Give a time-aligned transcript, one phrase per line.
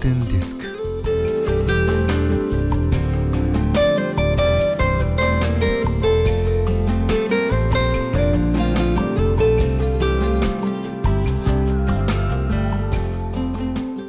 [0.00, 0.80] 골든 디스크.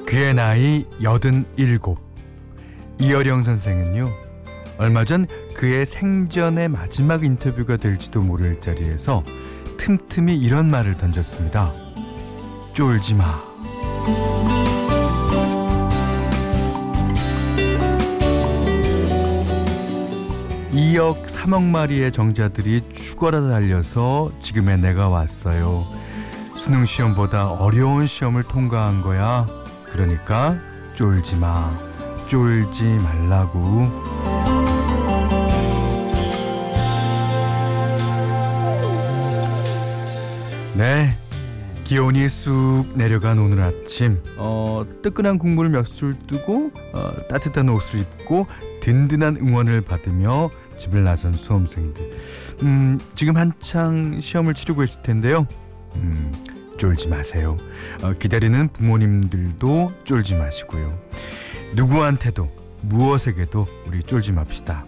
[0.06, 2.00] 그의 나이 여든 일곱.
[3.00, 4.10] 이어령 선생은요,
[4.78, 9.24] 얼마 전 그의 생전의 마지막 인터뷰가 될지도 모를 자리에서
[9.78, 11.74] 틈틈이 이런 말을 던졌습니다.
[12.74, 13.42] 쫄지 마.
[20.82, 25.86] 2억 3억 마리의 정자들이 죽어라 달려서 지금의 내가 왔어요.
[26.58, 29.46] 수능 시험보다 어려운 시험을 통과한 거야.
[29.86, 30.58] 그러니까
[30.96, 31.72] 쫄지 마.
[32.28, 33.92] 쫄지 말라고.
[40.76, 41.14] 네.
[41.84, 48.48] 기온이 쑥 내려간 오늘 아침 어, 뜨끈한 국물을 몇 술 뜨고 어, 따뜻한 옷을 입고
[48.82, 50.50] 든든한 응원을 받으며
[50.82, 52.18] 집을 나선 수험생들.
[52.64, 55.46] 음, 지금 한창 시험을 치르고 있을 텐데요.
[55.96, 56.32] 음,
[56.78, 57.56] 쫄지 마세요.
[58.02, 60.98] 어, 기다리는 부모님들도 쫄지 마시고요.
[61.76, 62.50] 누구한테도
[62.82, 64.86] 무엇에게도 우리 쫄지 맙시다.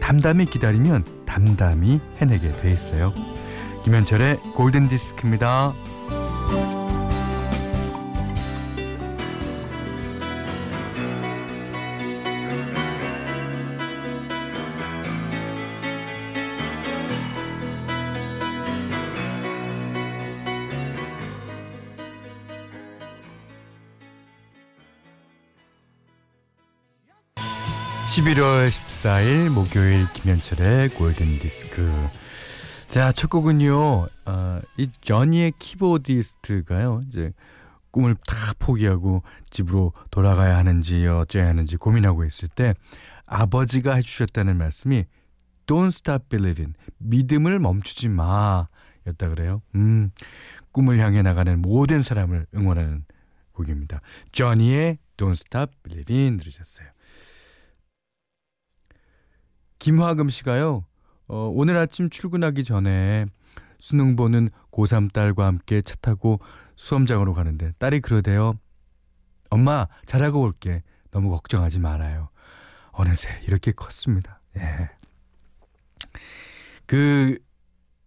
[0.00, 3.12] 담담히 기다리면 담담히 해내게 돼 있어요.
[3.84, 5.74] 김현철의 골든 디스크입니다
[28.24, 31.92] 11월 14일 목요일 김현철의 골든 디스크.
[32.86, 34.08] 자, 첫 곡은요.
[34.24, 37.02] 어, 이 저니의 키보디스트가요.
[37.06, 37.34] 이제
[37.90, 42.72] 꿈을 다 포기하고 집으로 돌아가야 하는지 어째야 하는지 고민하고 있을 때
[43.26, 45.04] 아버지가 해주셨다는 말씀이
[45.66, 46.74] Don't stop believing.
[46.96, 48.68] 믿음을 멈추지 마.
[49.06, 49.60] 였다 그래요.
[49.74, 50.10] 음,
[50.72, 53.04] 꿈을 향해 나가는 모든 사람을 응원하는
[53.52, 54.00] 곡입니다.
[54.32, 56.88] 저니의 Don't stop believing 들으셨어요.
[59.78, 60.84] 김화금 씨가요.
[61.26, 63.26] 어, 오늘 아침 출근하기 전에
[63.78, 66.40] 수능 보는 고3 딸과 함께 차 타고
[66.76, 68.58] 수험장으로 가는데 딸이 그러대요.
[69.50, 70.82] 엄마 잘하고 올게.
[71.10, 72.28] 너무 걱정하지 말아요.
[72.90, 74.40] 어느새 이렇게 컸습니다.
[74.56, 74.90] 예.
[76.86, 77.38] 그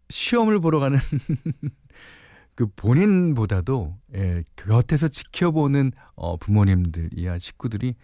[0.10, 1.00] 시험을 보러 가는
[2.56, 7.96] 그 본인보다도 예, 그 곁에서 지켜보는 어, 부모님들 이야 식구들이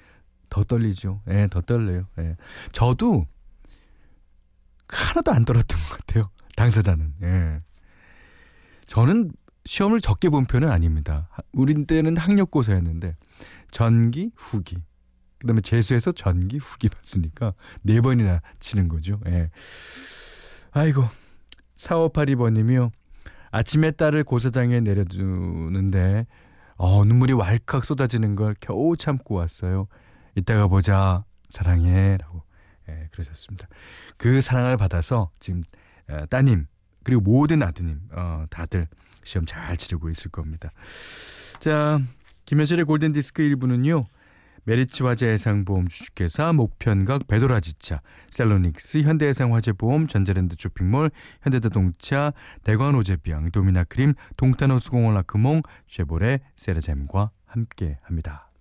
[0.49, 1.21] 더 떨리죠.
[1.29, 2.05] 예, 더 떨려요.
[2.19, 2.37] 예.
[2.71, 3.25] 저도
[4.87, 6.29] 하나도 안 떨었던 것 같아요.
[6.55, 7.13] 당사자는.
[7.23, 7.61] 예.
[8.87, 9.31] 저는
[9.65, 11.29] 시험을 적게 본 편은 아닙니다.
[11.53, 13.15] 우리 때는 학력고사였는데
[13.71, 14.77] 전기, 후기.
[15.39, 19.19] 그다음에 재수해서 전기, 후기 봤으니까 네 번이나 치는 거죠.
[19.27, 19.49] 예.
[20.71, 21.03] 아이고.
[21.77, 22.91] 4582번 님이요.
[23.51, 26.25] 아침에 딸을 고사장에 내려두는데
[26.75, 29.87] 어, 눈물이 왈칵 쏟아지는 걸 겨우 참고 왔어요.
[30.35, 31.23] 이따가 보자.
[31.49, 32.17] 사랑해.
[32.17, 32.43] 라고
[32.89, 33.67] 예, 그러셨습니다.
[34.17, 35.63] 그 사랑을 받아서 지금
[36.09, 36.67] 어, 따님
[37.03, 38.87] 그리고 모든 아드님 어, 다들
[39.23, 40.69] 시험 잘 치르고 있을 겁니다.
[41.59, 42.01] 자,
[42.45, 44.05] 김현철의 골든 디스크 1부는요.
[44.65, 48.01] 메리츠 화재 해상보험 주식회사 목편한 배도라지차
[48.31, 51.11] 셀로닉스 현대해상화재보험 전자랜드 쇼핑몰
[51.41, 52.33] 현대자동차
[52.63, 58.51] 대관오제비앙 도미나크림 동탄호 수공원 라크몽 쉐보레 세라젬과 함께합니다.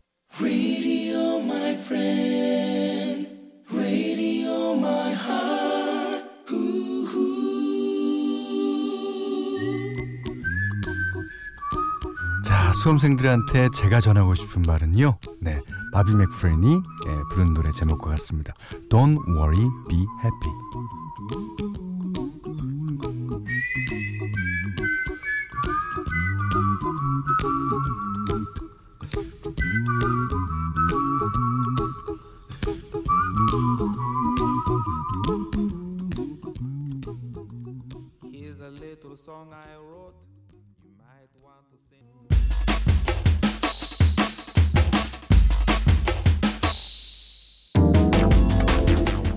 [12.72, 15.18] 수험생들한테 제가 전하고 싶은 말은요.
[15.40, 15.60] 네,
[15.92, 18.54] 바비 맥프렌이 예, 부른 노래 제목과 같습니다.
[18.90, 20.52] Don't worry, be happy.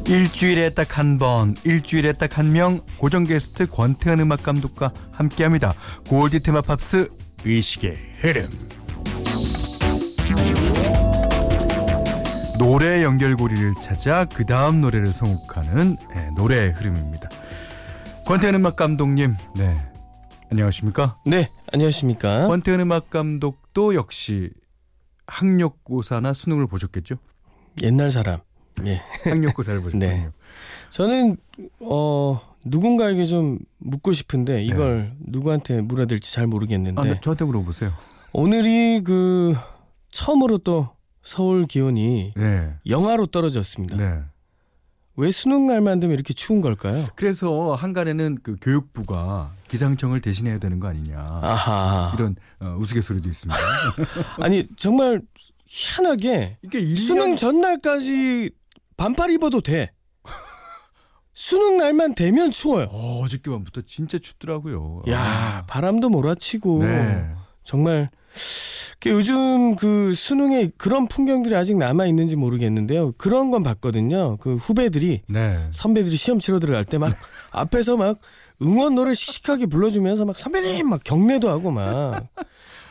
[0.08, 5.74] 일주일에 딱 한 번, 일주일에 딱 한 명 고정 게스트 권태현 음악 감독과 함께합니다.
[6.08, 7.10] 골디 테마 팝스
[7.44, 8.50] 의식의 흐름.
[12.58, 17.30] 노래 연결고리를 찾아 그 다음 노래를 선곡하는 네, 노래의 흐름입니다.
[18.26, 19.78] 권태현 음악 감독님, 네
[20.52, 21.18] 안녕하십니까?
[21.26, 22.46] 네, 안녕하십니까?
[22.48, 24.52] 권태현 음악 감독도 역시
[25.28, 27.16] 학력고사나 수능을 보셨겠죠?
[27.82, 28.40] 옛날 사람.
[28.86, 29.02] 예.
[29.24, 30.08] 학력고사를 보셨군요.
[30.08, 30.30] 네.
[30.90, 31.38] 저는
[31.82, 37.94] 어 누군가에게 좀 묻고 싶은데 이걸 누구한테 물어야 될지 잘 모르겠는데 아, 네, 저한테 물어보세요.
[38.34, 39.56] 오늘이 그
[40.12, 40.90] 처음으로 또
[41.22, 42.74] 서울 기온이 네.
[42.88, 43.98] 영하로 떨어졌습니다.
[43.98, 44.22] 네.
[45.18, 47.02] 왜 수능 날만 되면 이렇게 추운 걸까요?
[47.16, 51.18] 그래서 한간에는 그 교육부가 기상청을 대신해야 되는 거 아니냐.
[51.42, 52.12] 아하.
[52.16, 53.58] 이런 어, 우스갯소리도 있습니다.
[54.42, 55.22] 아니 정말
[55.66, 58.52] 희한하게 이게 1년 수능 전날까지
[58.98, 59.92] 반팔 입어도 돼.
[61.34, 62.88] 수능 날만 되면 추워요.
[62.92, 65.04] 어, 어저께 밤부터 진짜 춥더라고요.
[65.10, 67.30] 야 바람도 몰아치고 네.
[67.66, 68.10] 정말
[69.02, 73.12] 그 요즘 그 수능에 그런 풍경들이 아직 남아 있는지 모르겠는데요.
[73.18, 74.38] 그런 건 봤거든요.
[74.38, 75.68] 그 후배들이 네.
[75.72, 77.14] 선배들이 시험 치러 들어갈 때 막
[77.52, 78.18] 앞에서 막
[78.62, 82.28] 응원 노래 씩씩하게 불러주면서 막 선배님 막 경례도 하고 막.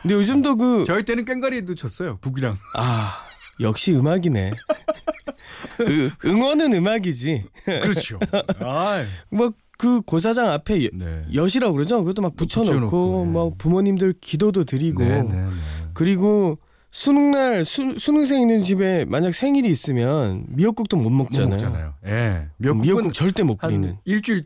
[0.03, 2.19] 근데 요즘도 그 저희 때는 깽가리도 쳤어요.
[2.21, 2.55] 북이랑.
[2.75, 3.25] 아,
[3.59, 4.51] 역시 음악이네.
[5.81, 7.45] 으, 응원은 음악이지.
[7.65, 8.19] 그렇죠.
[8.59, 11.25] 아, 뭐그 고사장 앞에 여, 네.
[11.33, 11.99] 여시라고 그러죠.
[11.99, 13.31] 그것도 막 붙여놓고, 붙여놓고, 네.
[13.31, 15.47] 뭐 부모님들 기도도 드리고 네, 네, 네.
[15.93, 16.57] 그리고
[16.89, 21.49] 수능 날 수, 수능생 있는 집에 만약 생일이 있으면 미역국도 못못 먹잖아요.
[21.49, 21.93] 먹잖아요.
[22.05, 22.47] 예.
[22.57, 23.97] 미역국, 절대 못한 끓이는.
[24.05, 24.45] 일주일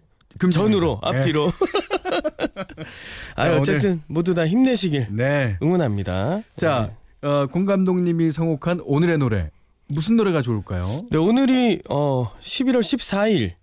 [0.51, 1.09] 전으로 예.
[1.09, 1.51] 앞뒤로.
[3.35, 5.57] 아 자, 어쨌든 모두 다 힘내시길 네.
[5.61, 6.41] 응원합니다.
[6.55, 9.51] 자, 어, 공 감독님이 선곡한 오늘의 노래
[9.87, 10.85] 무슨 노래가 좋을까요?
[11.09, 13.53] 네, 오늘이 어 11월 14일.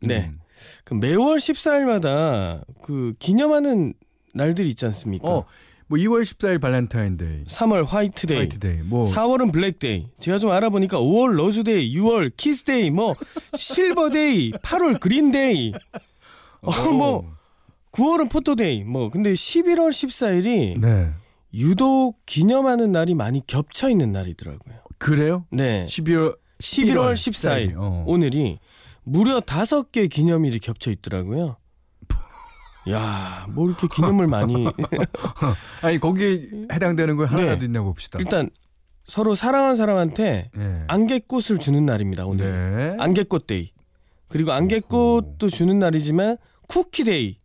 [0.00, 0.30] 네.
[0.32, 0.40] 음.
[0.84, 3.94] 그 매월 14일마다 그 기념하는
[4.34, 5.28] 날들이 있지 않습니까?
[5.28, 5.44] 어,
[5.86, 10.08] 뭐 2월 14일 발렌타인데이, 3월 화이트데이, 화이트데이, 뭐 4월은 Black Day.
[10.18, 13.14] 제가 좀 알아보니까 5월 Rose Day, 6월 Kiss Day, 뭐
[13.56, 15.72] Silver Day, 8월 Green Day,
[16.62, 17.34] 어, 뭐
[17.92, 18.84] 9월은 Photo Day.
[18.84, 21.12] 뭐 근데 11월 14일이 네.
[21.54, 24.76] 유독 기념하는 날이 많이 겹쳐 있는 날이더라고요.
[24.98, 25.46] 그래요?
[25.50, 25.86] 네.
[25.86, 28.04] 12월 11월 14일 어.
[28.06, 28.58] 오늘이
[29.02, 31.56] 무려 다섯 개 기념일이 겹쳐 있더라고요.
[32.90, 34.66] 야, 뭐 이렇게 기념을 많이
[35.82, 37.64] 아니 거기에 해당되는 거 하나라도 네.
[37.66, 38.18] 있나 봅시다.
[38.18, 38.50] 일단
[39.04, 40.84] 서로 사랑한 사람한테 예.
[40.86, 42.26] 안개꽃을 주는 날입니다.
[42.26, 42.96] 오늘 네.
[43.02, 43.72] 안개꽃 Day.
[44.28, 46.36] 그리고 안개꽃도 주는 날이지만
[46.68, 47.38] 쿠키 Day.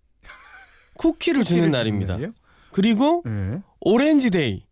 [0.97, 2.13] 쿠키를 주는 쿠키를 날입니다.
[2.13, 2.33] 날이에요?
[2.71, 3.61] 그리고 예.
[3.85, 4.63] 오렌지 Day.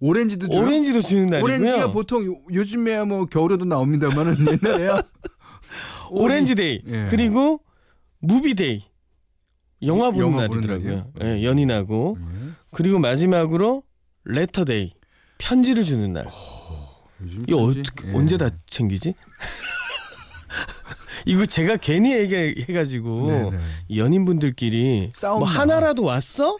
[0.00, 0.62] 오렌지도 줘요?
[0.62, 1.44] 오렌지도 주는 날이고요.
[1.44, 5.02] 오렌지가 보통 요, 요즘에야 뭐 겨울에도 나옵니다만은 옛날에야
[6.10, 6.80] 오렌지 Day.
[6.86, 7.06] 예.
[7.10, 7.60] 그리고
[8.20, 8.84] Movie Day.
[9.82, 11.12] 영화 보는 영화 보는 날이더라고요.
[11.18, 11.36] 날이요?
[11.38, 12.16] 예, 연인하고.
[12.20, 12.48] 예.
[12.70, 13.82] 그리고 마지막으로
[14.24, 14.92] Letter Day.
[15.36, 16.26] 편지를 주는 날.
[17.46, 17.58] 이거?
[17.58, 18.12] 어떻게 예.
[18.14, 19.14] 언제 다 챙기지?
[21.26, 23.96] 이거 제가 괜히 얘기해가지고 네, 네.
[23.98, 25.44] 연인분들끼리 뭐 나.
[25.46, 26.56] 하나라도 왔어?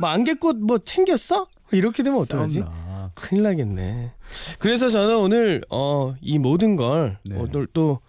[0.00, 1.46] 뭐 안개꽃 뭐 챙겼어?
[1.72, 2.60] 이렇게 되면 어떡하지?
[2.60, 3.10] 싸움나.
[3.14, 4.12] 큰일 나겠네.
[4.58, 7.36] 그래서 저는 오늘 어, 이 모든 걸 네.
[7.38, 8.00] 오늘 또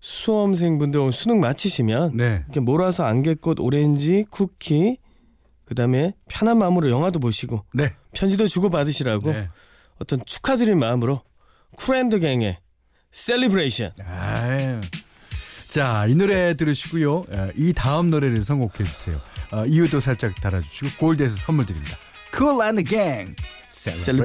[0.00, 2.42] 수험생분들 오늘 수능 마치시면 네.
[2.44, 4.98] 이렇게 몰아서 안개꽃, 오렌지, 쿠키,
[5.64, 7.94] 그 다음에 편한 마음으로 영화도 보시고 네.
[8.12, 9.48] 편지도 주고 받으시라고 네.
[10.00, 11.22] 어떤 축하드리는 마음으로
[11.76, 12.58] 쿨앤더갱의
[13.12, 14.80] 셀리브레이션 아유.
[15.72, 17.24] 자, 이 노래 들으시고요.
[17.34, 19.16] 예, 이 다음 노래를 선곡해 주세요.
[19.52, 21.96] 어, 이유도 살짝 달아주시고 골드에서 선물 드립니다.
[22.36, 23.34] Kool and the Gang.
[23.72, 24.20] Cele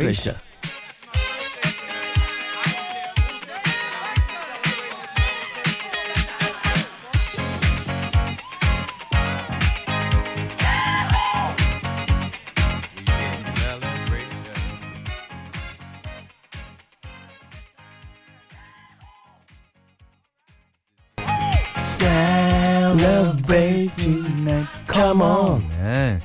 [22.97, 23.07] bration
[23.47, 24.67] Celebrate tonight.
[24.91, 25.69] Come on.
[25.69, 26.19] 네.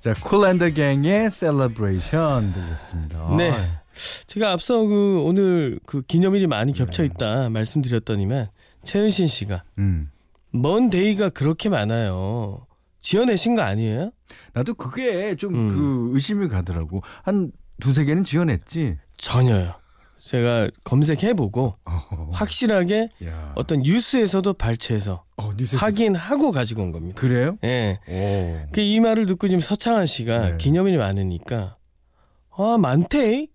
[0.00, 3.36] 자, Kool and the Gang의 Celebration 들렸습니다.
[3.36, 3.52] 네.
[4.26, 7.06] 제가 앞서 그 오늘 그 기념일이 많이 겹쳐 네.
[7.08, 8.48] 있다 말씀드렸더니만
[8.84, 10.10] 최은신 씨가 음.
[10.50, 12.66] 뭔 Day가 그렇게 많아요.
[13.00, 14.10] 지어내신 거 아니에요?
[14.52, 15.68] 나도 그게 좀 음.
[15.68, 17.02] 그 의심이 가더라고.
[17.22, 18.96] 한 두세 개는 지어냈지.
[19.16, 19.74] 전혀요.
[20.20, 22.28] 제가 검색해보고 어.
[22.32, 23.52] 확실하게 야.
[23.56, 27.20] 어떤 뉴스에서도 발췌해서 어, 뉴스에서 확인하고 가지고 온 겁니다.
[27.20, 27.56] 그래요?
[27.64, 27.98] 예.
[28.08, 28.72] 오.
[28.72, 30.56] 그이 말을 듣고 지금 서창한 씨가 네.
[30.58, 31.76] 기념일이 많으니까
[32.56, 33.46] 아 많대.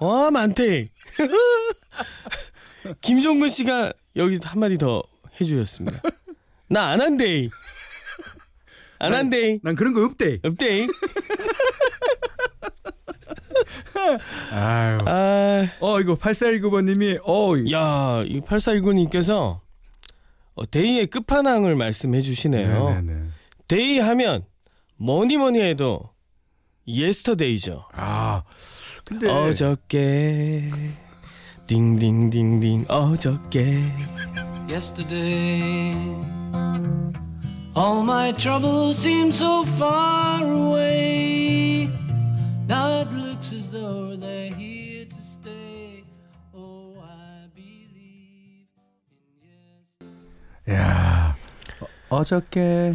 [0.00, 0.90] 아 많대.
[3.00, 5.02] 김종근 씨가 여기 한마디 더
[5.40, 6.00] 해주셨습니다.
[6.68, 7.48] 나 안 한대.
[9.00, 9.58] 안 한대.
[9.62, 10.40] 난 그런 거 없대.
[10.44, 10.86] 없대.
[14.52, 14.98] 아유.
[15.06, 19.60] 아, 어, 이거 8419번님이, 어, 야, 이 8419님께서
[20.54, 22.88] 어, 데이의 끝판왕을 말씀해 주시네요.
[22.90, 23.28] 네네네.
[23.68, 24.44] 데이 하면
[24.96, 26.10] 뭐니 뭐니 해도
[26.86, 27.84] 예스터데이죠.
[27.92, 28.42] 아,
[29.04, 30.70] 근데 어저께
[31.66, 33.92] 딩딩딩딩 어저께
[34.68, 35.94] yesterday.
[37.76, 41.88] All my troubles seem so far away.
[42.68, 46.04] Now it looks as though they're here to stay.
[46.54, 48.68] Oh, I believe
[50.02, 50.08] in
[50.66, 50.74] yes.
[50.76, 51.34] 야
[51.80, 52.94] 어, 어저께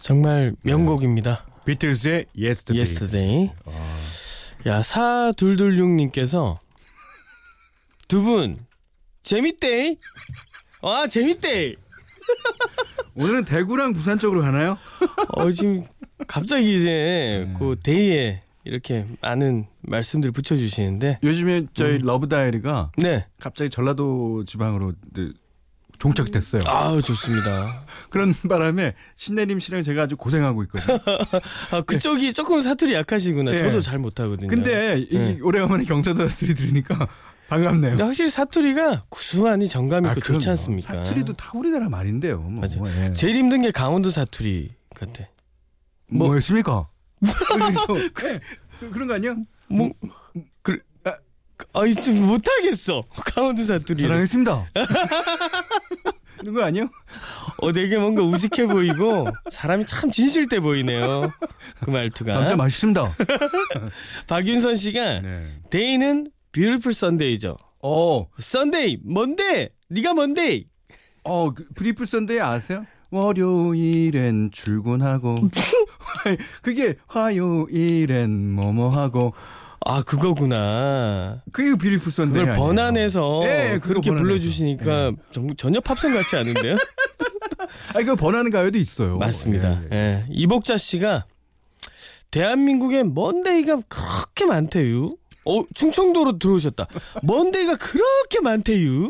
[0.00, 1.44] 정말 명곡입니다.
[1.64, 2.78] 비틀즈의 Yesterday.
[2.78, 3.52] Yesterday.
[4.66, 6.58] 야, 4226님께서
[8.08, 8.56] 두 분
[9.22, 9.96] 재밌대.
[10.82, 11.74] 와, 재밌대.
[13.16, 14.78] 오늘은 대구랑 부산 쪽으로 가나요?
[15.30, 15.84] 어, 지금
[16.28, 17.54] 갑자기 이제 네.
[17.58, 23.26] 그 Day에 이렇게 많은 말씀들 붙여주시는데 요즘에 저희 Love Diary가 네.
[23.38, 25.28] 갑자기 전라도 지방으로 네,
[25.98, 26.62] 종착됐어요.
[26.66, 27.84] 아우, 좋습니다.
[28.10, 30.98] 그런 바람에 신내림 씨랑 제가 아주 고생하고 있거든요.
[31.72, 33.52] 아, 그쪽이 조금 사투리 약하시구나.
[33.52, 33.58] 네.
[33.58, 34.48] 저도 잘 못하거든요.
[34.48, 35.38] 근데 이 네.
[35.40, 37.08] 오래간만에 경사도들이 들으니까
[37.48, 37.90] 반갑네요.
[37.92, 40.40] 근데 확실히 사투리가 구수하니 정감 있고 그럼요.
[40.40, 40.92] 좋지 않습니까?
[40.92, 42.40] 사투리도 다 우리나라 말인데요.
[42.40, 42.60] 뭐.
[42.60, 42.80] 맞아.
[43.04, 43.12] 예.
[43.12, 45.24] 제일 힘든 게 강원도 사투리 같아.
[46.08, 46.88] 뭐- 뭐였습니까?
[48.14, 48.40] 그-
[48.92, 49.34] 그런 거 아니야?
[49.68, 49.90] 뭐,
[50.62, 50.78] 그,
[51.72, 53.04] 아, 이제 못하겠어.
[53.34, 54.02] 강원도 사투리.
[54.02, 54.66] 사랑했습니다.
[56.38, 56.88] 그런 거 아니요?
[57.58, 61.32] 어, 되게 뭔가 우직해 보이고, 사람이 참 진실돼 보이네요.
[61.80, 62.34] 그 말투가.
[62.34, 63.10] 남자 멋있습니다.
[64.28, 65.60] 박윤선 씨가, 네.
[65.70, 67.56] Day는 Beautiful Sunday죠.
[67.82, 69.70] 어, Sunday, 뭔데?
[69.88, 70.64] 네가 뭔데?
[71.24, 72.84] 어, 그 Beautiful Sunday 아세요?
[73.10, 75.36] 월요일엔 출근하고
[76.62, 79.34] 그게 화요일엔 뭐뭐하고
[79.88, 81.42] 아, 그거구나.
[81.52, 82.54] 그게 Beautiful Sunday 그걸?
[82.54, 84.22] 번안해서 예, 그거 그렇게 번안해서.
[84.24, 86.76] 불러주시니까 정- 전혀 팝송 같지 않은데요?
[87.94, 89.16] 아 이거 번안한 가요도 있어요.
[89.18, 89.82] 맞습니다.
[89.84, 89.96] 예, 예.
[89.96, 90.26] 예.
[90.30, 91.26] 이복자 씨가
[92.32, 95.14] 대한민국에 Monday가 그렇게 많대요.
[95.44, 96.86] 어, 충청도로 들어오셨다.
[97.22, 99.08] Monday가 그렇게 많대요.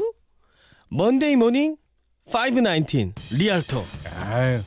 [0.91, 1.77] Monday Morning
[2.27, 3.83] 519 리알토.
[4.27, 4.61] 아유.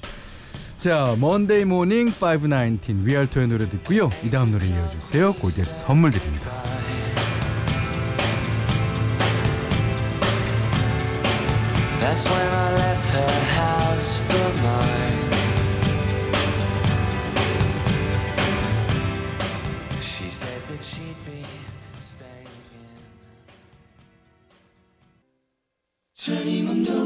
[0.79, 4.09] 자, Monday Morning 519 위알토의 노래 듣고요.
[4.24, 5.33] 이 다음 노래 이어주세요.
[5.33, 6.50] 곧이제 선물 드립니다.
[12.00, 15.19] That's when I left her house for mine.
[20.01, 21.43] She said that she'd be
[22.00, 22.48] staying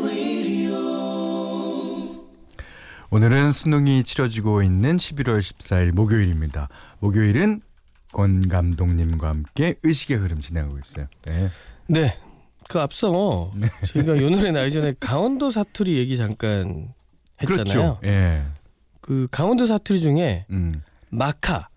[0.06, 0.33] in.
[3.13, 6.67] 오늘은 수능이 치러지고 있는 11월 14일 목요일입니다.
[7.00, 7.62] 목요일은
[8.12, 11.05] 권 감독님과 함께 의식의 흐름 진행하고 있어요.
[11.27, 11.51] 네.
[11.86, 12.17] 네.
[12.70, 13.51] 그 앞서
[13.88, 16.91] 저희가 요 노래 나기 전에 강원도 사투리 얘기 잠깐
[17.39, 17.63] 했잖아요.
[17.63, 18.00] 그렇죠.
[18.03, 18.48] 예.
[19.00, 20.74] 그 강원도 사투리 중에 음.
[21.10, 21.70] 마카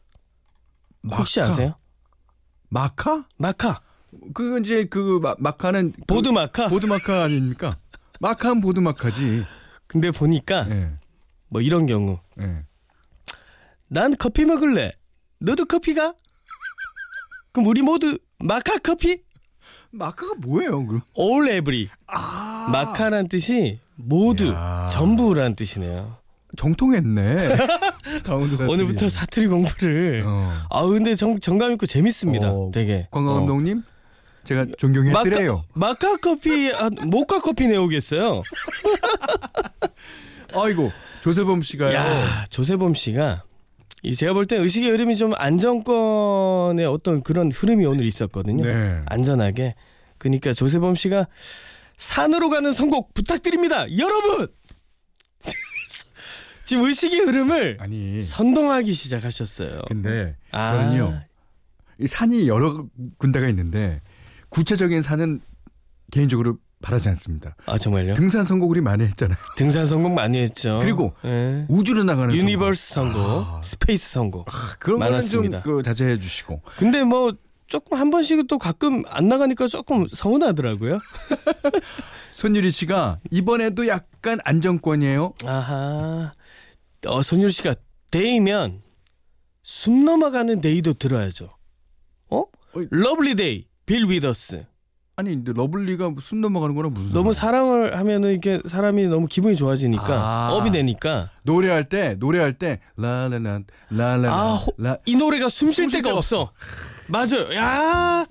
[1.10, 1.52] 혹시 마카?
[1.52, 1.74] 아세요?
[2.70, 3.26] 마카?
[3.36, 3.82] 마카
[4.32, 6.68] 그 이제 그 마, 마카는 그 보드 마카.
[6.68, 7.76] 보드 마카 아닙니까?
[8.20, 9.44] 마카는 보드 마카지.
[9.86, 10.92] 근데 보니까 예.
[11.48, 12.64] 뭐 이런 경우 예.
[13.88, 14.92] 난 커피 먹을래.
[15.38, 16.14] 너도 커피가?
[17.52, 19.22] 그럼 우리 모두 마카 커피?
[19.90, 21.02] 마카가 뭐예요, 그럼?
[21.18, 21.88] All every.
[22.06, 22.68] 아.
[22.70, 24.88] 마카란 뜻이 모두, 이야.
[24.90, 26.18] 전부란 뜻이네요.
[26.56, 27.36] 정통했네.
[28.68, 30.24] 오늘부터 사투리 공부를.
[30.26, 30.44] 어.
[30.70, 32.50] 아 근데 정, 정감 있고 재밌습니다.
[32.50, 33.08] 어, 되게.
[33.10, 33.34] 권 어.
[33.34, 33.82] 감독님
[34.44, 35.64] 제가 존경해드려요.
[35.74, 38.42] 마카, 마카 커피, 아, 모카 커피 내오겠어요.
[40.54, 40.90] 아이고
[41.26, 41.92] 조세범 씨가요.
[41.92, 43.42] 야 조세범 씨가
[44.04, 48.64] 이 제가 볼 때 의식의 흐름이 좀 안정권의 어떤 그런 흐름이 오늘 있었거든요.
[48.64, 49.02] 네.
[49.06, 49.74] 안전하게.
[50.18, 51.26] 그러니까 조세범 씨가
[51.96, 53.86] 산으로 가는 선곡 부탁드립니다.
[53.98, 54.46] 여러분!
[56.64, 59.80] 지금 의식의 흐름을 아니 선동하기 시작하셨어요.
[59.88, 60.68] 근데 아.
[60.70, 61.22] 저는요
[61.98, 62.86] 이 산이 여러
[63.18, 64.00] 군데가 있는데
[64.50, 65.40] 구체적인 산은
[66.12, 67.56] 개인적으로 바라지 않습니다.
[67.66, 68.14] 아 정말요?
[68.14, 69.36] 등산 선곡 우리 많이 했잖아요.
[69.56, 70.78] 등산 선곡 많이 했죠.
[70.80, 71.66] 그리고 예.
[71.68, 73.60] 우주로 나가는 universe 선곡, 아.
[73.64, 74.48] space 선곡.
[74.48, 74.78] 선곡.
[74.78, 75.62] 그런 거는 많았습니다.
[75.64, 77.34] 좀 그, 자제해 주시고 근데 뭐
[77.66, 81.00] 조금 한 번씩은 또 가끔 안 나가니까 조금 서운하더라고요.
[82.30, 85.34] 손유리 씨가 이번에도 약간 안정권이에요.
[85.44, 86.34] 아하.
[87.06, 87.74] 어, 손유리 씨가
[88.12, 88.82] day면
[89.64, 91.52] 숨 넘어가는 day도 들어야죠.
[92.30, 92.44] 어?
[92.74, 94.66] Lovely Day, 빌 위더스.
[95.18, 97.32] 아니 근데 lovely가 숨 넘어가는 거랑 무슨 너무?
[97.32, 100.48] 사랑을 하면은 이렇게 사람이 너무 기분이 좋아지니까 아.
[100.52, 106.12] up이 되니까 노래할 때 노래할 때 라라라 라라라 아, 라 이 노래가 숨 쉴 데가
[106.14, 106.52] 없어.
[107.08, 107.54] 맞아요.
[107.54, 108.26] 야.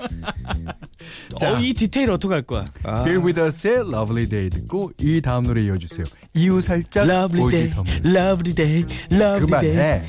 [1.40, 1.54] 자.
[1.54, 2.66] 어, 이 디테일 어떡할 거야?
[2.84, 3.04] 아.
[3.04, 6.04] 빌 위더스의 Lovely Day 듣고 이 다음 노래 이어주세요.
[6.36, 7.08] 이유 살짝
[7.50, 7.94] 데이, 선물.
[8.04, 9.72] 러블리 데이, 러블리 데이.
[9.74, 10.02] 그만해.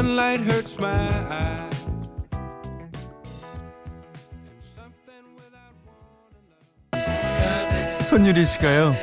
[0.00, 1.68] Sunlight hurts my eye.
[4.32, 5.76] And something without
[6.94, 8.04] warning.
[8.08, 8.96] 손유리 씨가요.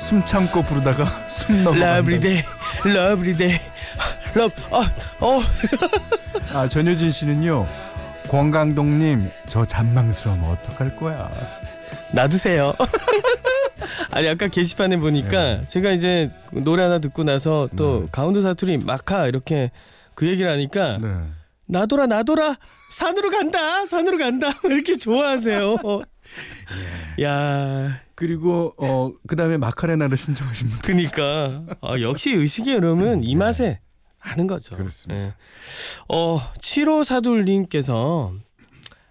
[0.00, 1.78] 숨 참고 부르다가 숨 넘어.
[1.78, 2.42] 러브리데이
[2.84, 3.52] 러브리데이
[4.34, 4.80] 러브 어
[5.20, 5.40] 어
[6.52, 7.68] 아 전효진 씨는요.
[8.28, 11.30] 권강동님 저 잔망스러움 어떡할 거야.
[12.12, 12.74] 놔두세요.
[14.10, 18.06] 아니 아까 게시판에 보니까 제가 이제 노래 하나 듣고 나서 또 네.
[18.10, 19.70] 가운데 사투리 마카 이렇게
[20.14, 21.26] 그 얘기를 하니까 네.
[21.66, 22.56] 나돌아 나돌아
[22.90, 25.76] 산으로 간다 산으로 간다 이렇게 좋아하세요.
[27.22, 30.78] 야 그리고 어 그다음에 마카레나를 신청하신 분.
[30.82, 33.80] 그니까 아, 역시 의식의 흐름은 이 맛에
[34.18, 34.76] 하는 거죠.
[34.76, 35.20] 그렇습니다.
[35.20, 35.34] 예.
[36.08, 38.34] 어 7호 사둘님께서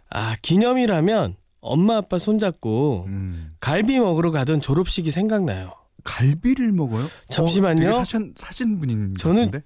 [0.10, 3.51] 아 기념이라면 엄마 아빠 손잡고 음.
[3.60, 5.74] 갈비 먹으러 가던 졸업식이 생각나요.
[6.03, 7.06] 갈비를 먹어요?
[7.29, 7.89] 잠시만요.
[7.89, 9.62] 어, 사신 사신 분인 것 저는- 같은데?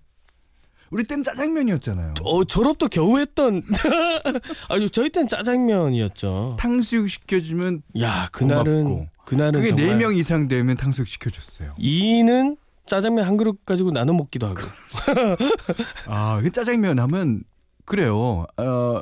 [0.91, 2.13] 우리 땐 짜장면이었잖아요.
[2.23, 3.63] 어 졸업도 겨우 했던
[4.69, 6.57] 아니 저희 땐 짜장면이었죠.
[6.59, 9.07] 탕수육 시켜주면 야 그날은 고맙고.
[9.25, 11.71] 그날은 그게 정말 네명 이상 되면 탕수육 시켜줬어요.
[11.77, 14.59] 이는 짜장면 한 그릇 가지고 나눠 먹기도 하고.
[16.07, 17.43] 아, 그 짜장면 하면
[17.85, 18.45] 그래요.
[18.57, 19.01] 어,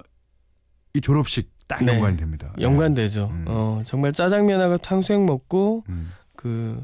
[0.94, 1.94] 이 졸업식 딱 네.
[1.94, 2.54] 연관이 됩니다.
[2.60, 3.30] 연관되죠.
[3.32, 3.46] 음.
[3.48, 6.12] 어 정말 짜장면하고 탕수육 먹고 음.
[6.36, 6.84] 그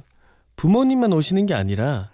[0.56, 2.10] 부모님만 오시는 게 아니라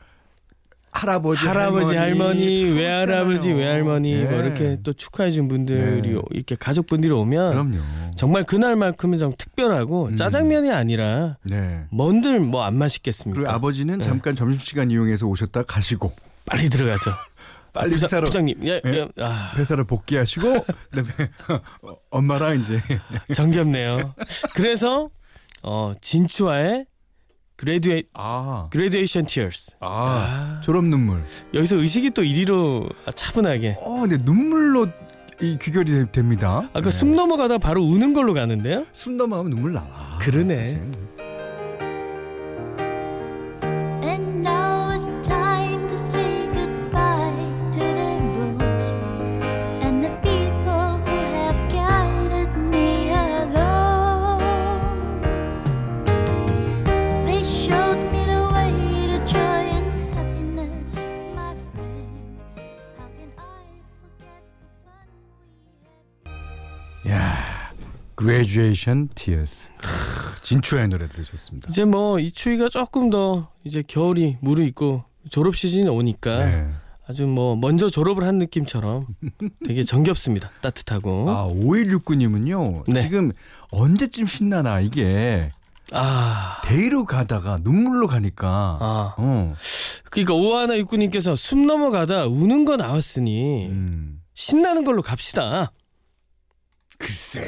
[0.94, 3.52] 할아버지, 할아버지 할머니, 다 외할아버지.
[3.52, 4.38] 외할머니 뭐 예.
[4.38, 6.22] 이렇게 또 축하해 준 분들이 네.
[6.32, 7.78] 이렇게 가족분들이 오면 그럼요.
[8.16, 10.16] 정말 그날만큼은 좀 특별하고 음.
[10.16, 11.86] 짜장면이 아니라 네.
[11.92, 13.42] 뭔들 뭐 안 맛있겠습니까?
[13.42, 14.04] 그리고 아버지는 네.
[14.04, 16.14] 잠깐 점심시간 이용해서 오셨다 가시고
[16.46, 17.12] 빨리 들어가죠.
[17.74, 18.92] 빨리 부사, 회사로 부장님, 예, 예?
[18.94, 20.48] 예, 아, 회사를 복귀하시고
[20.94, 21.32] 그다음에
[21.82, 22.80] 어, 엄마랑 이제
[23.34, 24.14] 정겹네요.
[24.54, 25.10] 그래서
[25.64, 26.86] 어 진추와의
[27.68, 29.78] Gradua 아, Graduation Tears.
[29.80, 31.24] 아, 아, 졸업 눈물.
[31.54, 33.78] 여기서 의식이 또 이리로 차분하게.
[33.80, 34.88] 어, 근데 눈물로
[35.42, 36.70] 이 귀결이 되- 됩니다.
[36.74, 36.92] 아까 네.
[36.92, 38.86] 숨 넘어가다 바로 우는 걸로 가는데요.
[38.94, 40.18] 숨 넘어가면 눈물 나와.
[40.20, 40.58] 그러네.
[40.66, 40.82] 사실.
[68.24, 69.70] Graduation Tears.
[69.78, 71.68] 크, 진추의 노래 들으셨습니다.
[71.70, 76.68] 이제 뭐 이 추위가 조금 더 이제 겨울이 무르익고 졸업 시즌이 오니까 네.
[77.08, 79.08] 아주 뭐 먼저 졸업을 한 느낌처럼
[79.66, 80.50] 되게 정겹습니다.
[80.62, 81.30] 따뜻하고.
[81.30, 82.84] 아, 5169님은요.
[82.88, 83.02] 네.
[83.02, 83.32] 지금
[83.72, 85.52] 언제쯤 신나나 이게
[85.92, 86.62] 아.
[86.64, 89.16] day로 가다가 눈물로 가니까 아.
[89.18, 89.54] 어.
[90.10, 94.22] 그러니까 오하나 육군님께서 숨 넘어가다 우는 거 나왔으니 음.
[94.34, 95.72] 신나는 걸로 갑시다.
[96.98, 97.48] 글쎄.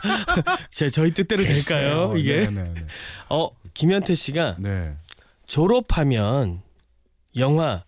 [0.70, 2.14] 제 저희 뜻대로 될까요?
[2.16, 2.86] 이게 네, 네, 네.
[3.28, 4.94] 어 김현태 씨가 네.
[5.46, 6.62] 졸업하면
[7.36, 7.84] 영화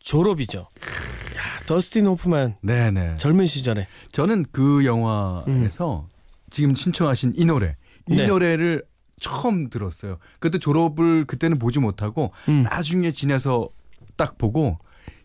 [0.00, 0.60] 졸업이죠.
[0.60, 3.16] 야, 더스틴 호프만 네, 네.
[3.16, 6.08] 젊은 시절에 저는 그 영화에서
[6.50, 7.76] 지금 신청하신 이 노래,
[8.08, 8.26] 이 네.
[8.26, 8.84] 노래를
[9.20, 10.18] 처음 들었어요.
[10.40, 12.62] 그것도 졸업을 그때는 보지 못하고 음.
[12.62, 13.68] 나중에 지나서
[14.16, 14.78] 딱 보고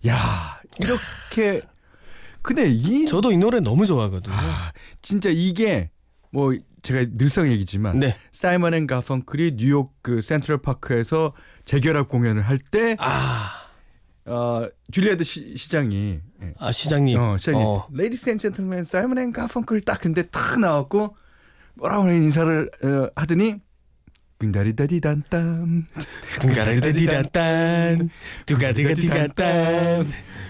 [0.07, 1.61] 야 이렇게
[2.43, 4.35] 근데 이 저도 이 노래 너무 좋아하거든요.
[4.35, 5.89] 아, 진짜 이게
[6.31, 8.17] 뭐 제가 늘상 얘기지만 네.
[8.31, 11.33] 사이먼 앤 가펑클이 뉴욕 그 센트럴 파크에서
[11.65, 13.49] 재결합 공연을 할때 아,
[14.25, 16.53] 어, 줄리아드 시, 시장이 예.
[16.59, 17.17] 아 시장님.
[17.19, 17.87] 어, 시장이 어.
[17.91, 21.15] Ladies and gentlemen 사이먼 앤 가펑클 딱 근데 탁 나왔고
[21.75, 23.55] 뭐라고 인사를 어, 하더니
[24.43, 25.85] 빙다리다디단땀
[26.41, 28.09] 둥가르디디단딴.
[28.45, 30.07] 두가디가디간딴.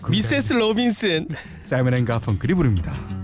[0.10, 1.28] 미세스 로빈슨.
[1.66, 3.23] 사이먼 앤 가펑클이 부릅니다.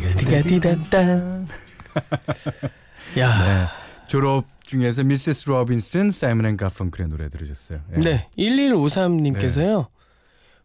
[0.00, 1.48] 둥가디가디단딴
[3.18, 3.66] 야, 네.
[4.08, 5.48] 졸업 중에서 Mrs.
[5.48, 7.80] Robinson 사이먼 앤 가펑클의 노래 들으셨어요.
[7.94, 8.00] 예.
[8.00, 9.88] 네, 1153님께서요.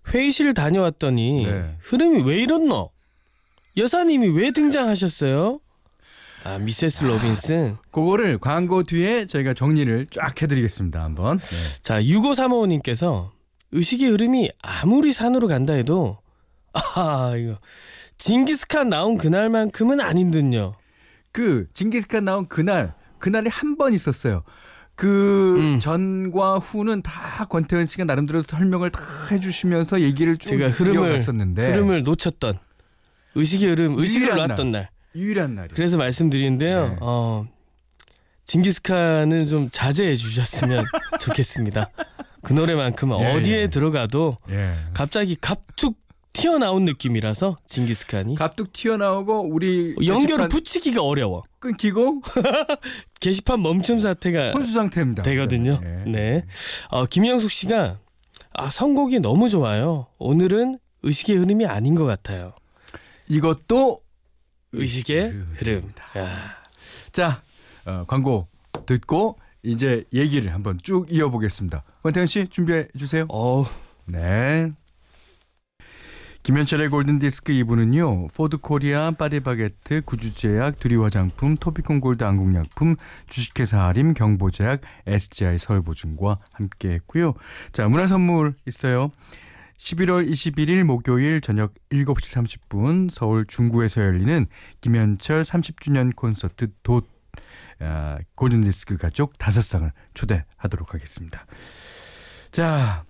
[0.10, 1.76] 회의실 다녀왔더니 네.
[1.82, 2.92] 흐름이 왜 이렇노?
[3.76, 5.60] 여사님이 왜 등장하셨어요?
[6.46, 7.04] 아, Mrs.
[7.04, 7.78] Robinson.
[7.92, 11.04] 그거를 광고 뒤에 저희가 정리를 쫙 해드리겠습니다.
[11.04, 11.40] 한번.
[11.40, 11.58] 네.
[11.82, 13.32] 자, 6535님께서
[13.72, 16.20] 의식의 흐름이 아무리 산으로 간다 해도
[16.74, 17.58] 아, 이거
[18.18, 20.76] 징기스칸 나온 그날만큼은 아닌 듯요.
[21.32, 24.44] 그 징기스칸 나온 그날 그날이 한 번 있었어요.
[24.96, 25.80] 그 음.
[25.80, 29.02] 전과 후는 다 권태현 씨가 나름대로 설명을 다
[29.32, 32.58] 해주시면서 얘기를 쭉 제가 흐름을 이어갔었는데 흐름을 놓쳤던
[33.36, 34.90] 의식의 흐름, 의식을 유일한 놨던 날.
[35.16, 35.70] 유일한 날이.
[35.74, 36.88] 그래서 말씀드리는데요.
[36.90, 36.96] 네.
[37.02, 37.48] 어,
[38.46, 40.86] 징기스칸은 좀 자제해 주셨으면
[41.20, 41.90] 좋겠습니다.
[42.42, 43.68] 그 노래만큼은 예, 어디에 예.
[43.68, 44.74] 들어가도 예.
[44.94, 46.00] 갑자기 갑툭
[46.42, 51.44] 튀어나온 느낌이라서 징기스칸이 갑툭 튀어나오고 우리 연결을 게시판 붙이기가 어려워.
[51.60, 52.22] 끊기고
[53.20, 55.24] 게시판 멈춤 사태가 혼수 상태입니다.
[55.24, 55.80] 되거든요.
[55.82, 56.04] 네.
[56.06, 56.46] 네.
[56.90, 57.98] 어, 김영숙 씨가
[58.54, 60.08] 아, 선곡이 너무 좋아요.
[60.20, 62.54] 오늘은 의식의 흐름이 아닌 것 같아요.
[63.30, 64.02] 이것도
[64.74, 65.54] 의식의 흐름.
[65.56, 66.04] 흐름입니다.
[66.20, 66.58] 야.
[67.12, 67.42] 자
[67.86, 68.48] 어, 광고
[68.86, 71.84] 듣고 이제 얘기를 한번 쭉 이어보겠습니다.
[72.04, 73.26] 권태현 씨 준비해 주세요.
[73.30, 73.66] 어,
[74.06, 74.72] 네.
[76.48, 78.34] 김현철의 골든디스크 2부는요.
[78.34, 82.96] 포드코리아, 파리바게트, 구주제약, 두리화장품, 토피콘 골드 안국약품,
[83.28, 87.34] 주식회사 아림, 경보제약, SGI 서울보증과 함께했고요.
[87.74, 89.12] 자, 문화선물 있어요.
[89.78, 94.48] 11월 21일 목요일 저녁 7시 30분 서울 중구에서 열리는
[94.80, 97.04] 김현철 30주년 콘서트 돛
[97.82, 101.46] 아, 골든디스크 가족 다섯 상을 초대하도록 하겠습니다.
[102.52, 103.04] 자,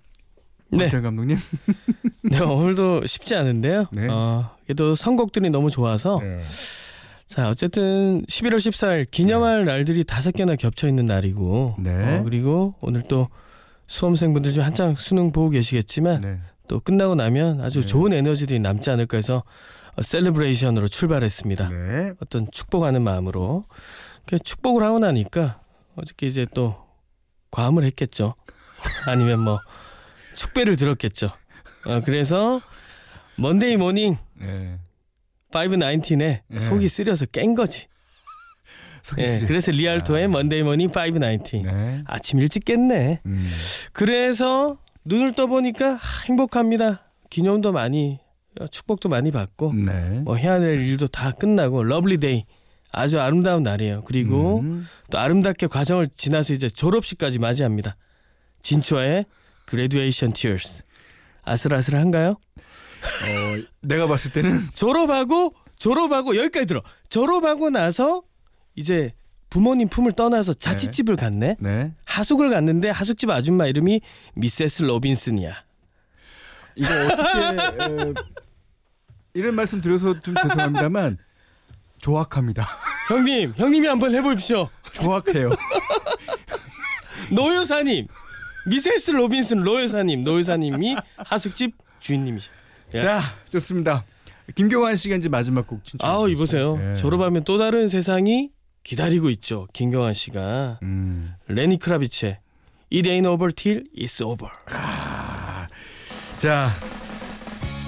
[0.70, 0.88] 네.
[0.88, 1.38] 감독님.
[2.30, 3.86] 네, 오늘도 쉽지 않은데요.
[3.92, 4.08] 네.
[4.08, 6.20] 어, 그래도 선곡들이 너무 좋아서
[7.28, 11.90] 자, 어쨌든 11월 14일 기념할 날들이 다섯 개나 겹쳐 있는 날이고 네.
[11.90, 13.28] 어, 그리고 오늘 또
[13.86, 16.38] 수험생분들 중 한창 수능 보고 계시겠지만 네.
[16.68, 17.86] 또 끝나고 나면 아주 네.
[17.86, 19.44] 좋은 에너지들이 남지 않을까 해서
[19.96, 21.68] 어, Celebration으로 출발했습니다.
[21.68, 22.12] 네.
[22.22, 23.66] 어떤 축복하는 마음으로
[24.26, 25.60] 그 축복을 하고 나니까
[25.96, 26.76] 어저께 이제 또
[27.50, 28.34] 과음을 했겠죠.
[29.06, 29.60] 아니면 뭐
[30.38, 31.30] 축배를 들었겠죠.
[31.86, 32.60] 어, 그래서
[33.36, 34.78] 먼데이 모닝 네.
[35.50, 36.58] 519에 네.
[36.58, 37.86] 속이 쓰려서 깬 거지.
[39.02, 39.46] 속이 예, 쓰려.
[39.46, 40.28] 그래서 리알토의 아.
[40.28, 41.62] 먼데이 모닝 519.
[41.64, 42.02] 네.
[42.06, 43.20] 아침 일찍 깼네.
[43.26, 43.50] 음.
[43.92, 45.98] 그래서 눈을 떠보니까 아,
[46.28, 47.02] 행복합니다.
[47.30, 48.20] 기념도 많이
[48.60, 50.20] 어, 축복도 많이 받고 네.
[50.20, 52.44] 뭐 해야 될 일도 다 끝나고 Lovely Day
[52.92, 54.02] 아주 아름다운 날이에요.
[54.04, 54.86] 그리고 음.
[55.10, 57.96] 또 아름답게 과정을 지나서 이제 졸업식까지 맞이합니다.
[58.60, 59.26] 진추와의
[59.68, 60.82] Graduation Tears.
[61.44, 62.30] 아슬아슬한가요?
[62.30, 66.82] 어, 내가 봤을 때는 졸업하고 졸업하고 여기까지 들어.
[67.10, 68.22] 졸업하고 나서
[68.74, 69.12] 이제
[69.50, 71.56] 부모님 품을 떠나서 자취집을 갔네.
[71.60, 71.94] 네.
[72.06, 74.00] 하숙을 갔는데 하숙집 아줌마 이름이
[74.34, 74.82] Mrs.
[74.84, 75.54] Robinson이야.
[76.76, 77.38] 이거 어떻게
[77.84, 78.14] 어,
[79.34, 81.18] 이런 말씀 드려서 좀 죄송합니다만
[81.98, 82.66] 조악합니다.
[83.08, 84.68] 형님, 형님이 한번 해보십시오.
[84.92, 85.50] 조악해요.
[87.30, 88.06] 노 여사님,
[88.68, 89.12] Mrs.
[89.12, 92.52] Robinson 로 여사님, 노 여사님이 하숙집 주인님이셔.
[92.96, 93.02] 야.
[93.02, 94.04] 자, 좋습니다.
[94.54, 96.04] 김경환 씨가 이제 마지막 곡 친추.
[96.04, 96.78] 아우 이보세요.
[96.82, 96.94] 예.
[96.94, 98.50] 졸업하면 또 다른 세상이
[98.82, 99.66] 기다리고 있죠.
[99.72, 101.34] 김경환 씨가 음.
[101.48, 102.38] 레니 크라비치의
[102.90, 104.50] It ain't over till it's over.
[106.38, 106.70] 자,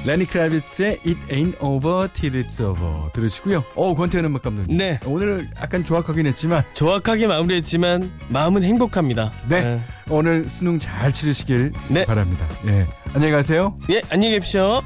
[0.07, 3.65] 레니 크라비츠의 It Ain't Over Till It's Over 들으시고요.
[3.75, 4.77] 어, 권태현 음악 감독님.
[4.77, 4.99] 네.
[5.05, 9.31] 오늘 약간 조악하긴 했지만 정확하게 마무리했지만 마음은 행복합니다.
[9.49, 9.83] 네.
[10.09, 12.05] 오늘 수능 잘 치르시길 네.
[12.07, 12.47] 바랍니다.
[12.67, 12.87] 예.
[13.13, 13.77] 안녕히 가세요.
[13.91, 14.81] 예, 안녕히 계십시오.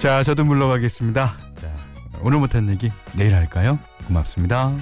[0.00, 1.36] 자, 저도 물러가겠습니다.
[1.54, 1.72] 자,
[2.20, 3.78] 오늘 못한 얘기 내일 할까요?
[4.06, 4.74] 고맙습니다.